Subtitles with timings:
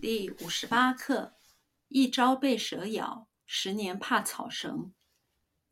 [0.00, 1.34] 第五十八课：
[1.88, 4.92] 一朝被蛇咬，十年怕草绳。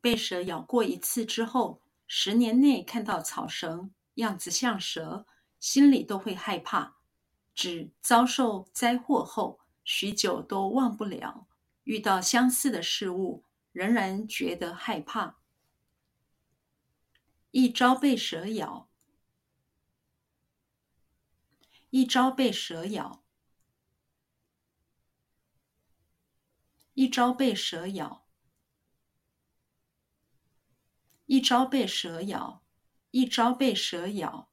[0.01, 5.27] 被蛇咬过一次之后，十年内看到草绳，样子像蛇，
[5.61, 6.97] 心里都会害怕。
[7.55, 11.47] 指遭受灾祸后，许久都忘不了；
[11.85, 15.39] 遇到相似的事物，仍然觉得害怕。
[17.53, 18.89] 一朝被蛇咬，
[21.91, 23.23] 一朝被蛇咬。
[26.97, 28.27] 一朝被蛇咬，
[31.27, 32.63] 一朝被蛇咬，
[33.11, 34.49] 一朝被蛇咬，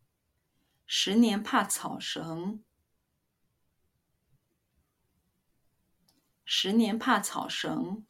[0.85, 2.61] 十年怕草绳，
[6.43, 8.05] 十年怕草绳，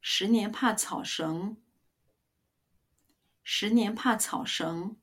[0.00, 1.60] 十年怕草绳，
[3.42, 4.96] 十年怕草绳，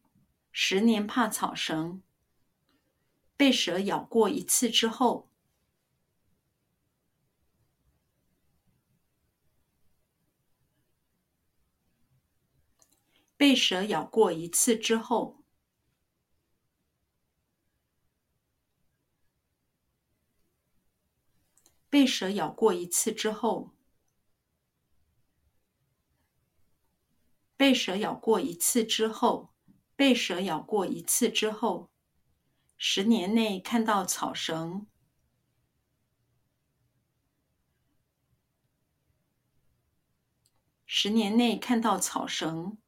[0.54, 2.02] 十年怕草绳，
[3.36, 5.27] 被蛇咬过一次之后。
[13.38, 15.44] 被蛇咬过一次之后，
[21.88, 23.76] 被蛇咬过一次之后，
[27.56, 29.54] 被蛇咬过一次之后，
[29.96, 31.92] 被蛇咬过一次之后，
[32.76, 34.88] 十年内看到草绳，
[40.88, 42.80] 十年内看到草绳。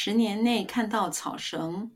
[0.00, 1.90] 十年内看到草绳，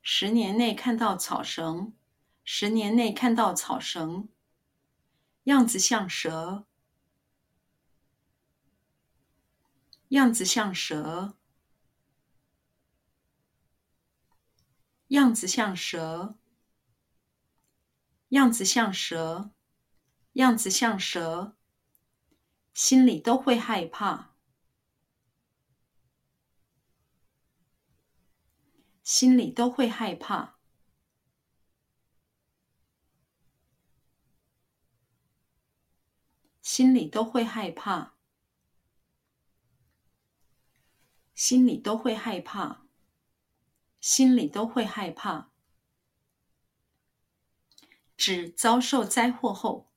[0.00, 1.94] 十年内看到草绳，
[2.44, 4.30] 十年内看到草绳，
[5.42, 6.66] 样子像蛇，
[10.08, 11.36] 样子像蛇，
[15.08, 16.38] 样子像蛇，
[18.30, 19.50] 样子像蛇，
[20.32, 21.54] 样子像蛇，
[22.72, 24.37] 心里都会害怕。
[29.08, 30.58] 心里都会害怕，
[36.60, 38.12] 心里都会害怕，
[41.34, 42.86] 心里都会害怕，
[43.98, 45.50] 心里都会害怕。
[48.14, 49.90] 指遭受灾祸后，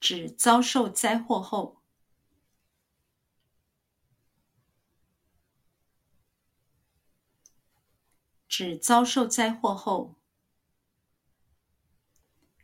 [0.00, 1.83] 指遭受灾祸后。
[8.56, 10.14] 指遭受灾祸后，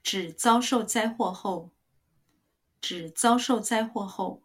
[0.04, 1.72] 指遭受灾祸后，
[2.80, 4.40] 指遭受灾祸后，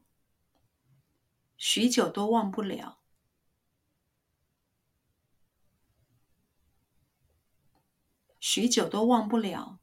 [1.55, 2.97] 许久都忘不了，
[8.39, 9.78] 许久都忘不了，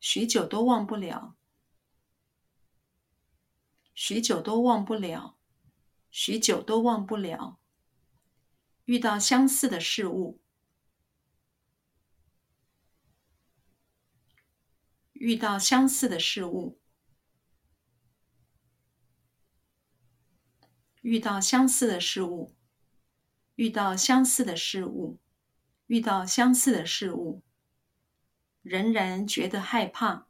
[0.00, 1.36] 许久都忘不了。
[4.08, 5.36] 许久都忘不了，
[6.12, 7.58] 许久都忘不了。
[8.84, 10.40] 遇到相似的事物，
[15.14, 16.78] 遇到相似的事物，
[21.02, 22.54] 遇到相似的事物，
[23.56, 25.18] 遇到相似的事物，
[25.88, 27.42] 遇到相似的事物，
[28.62, 30.28] 仍然觉得害怕。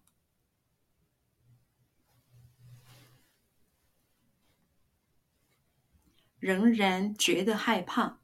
[6.47, 8.21] 仍然觉得害怕，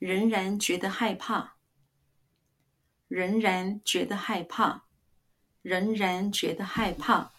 [0.00, 1.52] 仍然觉得害怕，
[3.06, 4.86] 仍然觉得害怕，
[5.62, 7.32] 仍然觉得害怕。